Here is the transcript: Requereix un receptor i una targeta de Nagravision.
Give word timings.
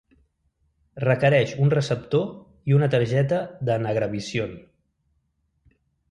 Requereix 1.01 1.51
un 1.65 1.73
receptor 1.73 2.71
i 2.71 2.75
una 2.77 2.89
targeta 2.93 3.41
de 3.69 3.75
Nagravision. 3.83 4.55